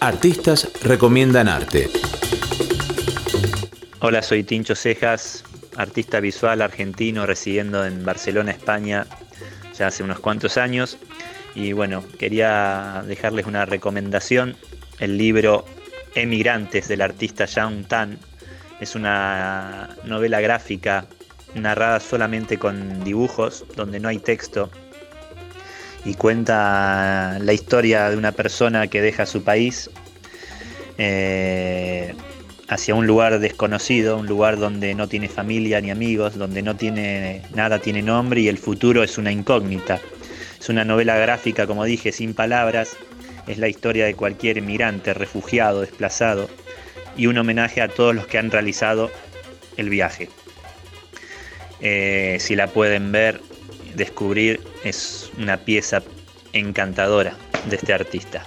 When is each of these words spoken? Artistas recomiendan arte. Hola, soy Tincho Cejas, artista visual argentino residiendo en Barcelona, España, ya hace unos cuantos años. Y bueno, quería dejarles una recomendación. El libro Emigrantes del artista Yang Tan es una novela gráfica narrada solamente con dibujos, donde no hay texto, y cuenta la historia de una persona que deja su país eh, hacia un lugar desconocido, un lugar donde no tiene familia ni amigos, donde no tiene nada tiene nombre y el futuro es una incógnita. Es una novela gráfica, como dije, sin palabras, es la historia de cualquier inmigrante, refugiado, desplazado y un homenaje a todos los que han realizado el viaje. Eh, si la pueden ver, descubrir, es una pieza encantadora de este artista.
Artistas 0.00 0.70
recomiendan 0.84 1.48
arte. 1.48 1.90
Hola, 3.98 4.22
soy 4.22 4.44
Tincho 4.44 4.76
Cejas, 4.76 5.42
artista 5.76 6.20
visual 6.20 6.62
argentino 6.62 7.26
residiendo 7.26 7.84
en 7.84 8.04
Barcelona, 8.04 8.52
España, 8.52 9.06
ya 9.76 9.88
hace 9.88 10.04
unos 10.04 10.20
cuantos 10.20 10.56
años. 10.56 10.98
Y 11.56 11.72
bueno, 11.72 12.04
quería 12.16 13.02
dejarles 13.08 13.46
una 13.46 13.64
recomendación. 13.64 14.56
El 15.00 15.18
libro 15.18 15.64
Emigrantes 16.14 16.86
del 16.86 17.02
artista 17.02 17.46
Yang 17.46 17.88
Tan 17.88 18.18
es 18.78 18.94
una 18.94 19.96
novela 20.04 20.40
gráfica 20.40 21.06
narrada 21.54 21.98
solamente 21.98 22.56
con 22.56 23.02
dibujos, 23.02 23.64
donde 23.74 23.98
no 23.98 24.08
hay 24.08 24.18
texto, 24.20 24.70
y 26.08 26.14
cuenta 26.14 27.38
la 27.38 27.52
historia 27.52 28.08
de 28.08 28.16
una 28.16 28.32
persona 28.32 28.86
que 28.86 29.02
deja 29.02 29.26
su 29.26 29.44
país 29.44 29.90
eh, 30.96 32.14
hacia 32.66 32.94
un 32.94 33.06
lugar 33.06 33.38
desconocido, 33.40 34.16
un 34.16 34.26
lugar 34.26 34.58
donde 34.58 34.94
no 34.94 35.06
tiene 35.06 35.28
familia 35.28 35.82
ni 35.82 35.90
amigos, 35.90 36.36
donde 36.36 36.62
no 36.62 36.76
tiene 36.76 37.42
nada 37.54 37.78
tiene 37.80 38.00
nombre 38.00 38.40
y 38.40 38.48
el 38.48 38.56
futuro 38.56 39.02
es 39.02 39.18
una 39.18 39.30
incógnita. 39.30 40.00
Es 40.58 40.70
una 40.70 40.82
novela 40.82 41.18
gráfica, 41.18 41.66
como 41.66 41.84
dije, 41.84 42.10
sin 42.10 42.32
palabras, 42.32 42.96
es 43.46 43.58
la 43.58 43.68
historia 43.68 44.06
de 44.06 44.14
cualquier 44.14 44.56
inmigrante, 44.56 45.12
refugiado, 45.12 45.82
desplazado 45.82 46.48
y 47.18 47.26
un 47.26 47.36
homenaje 47.36 47.82
a 47.82 47.88
todos 47.88 48.14
los 48.14 48.26
que 48.26 48.38
han 48.38 48.50
realizado 48.50 49.10
el 49.76 49.90
viaje. 49.90 50.30
Eh, 51.82 52.38
si 52.40 52.56
la 52.56 52.68
pueden 52.68 53.12
ver, 53.12 53.42
descubrir, 53.98 54.60
es 54.84 55.30
una 55.36 55.58
pieza 55.58 56.02
encantadora 56.54 57.36
de 57.68 57.76
este 57.76 57.92
artista. 57.92 58.46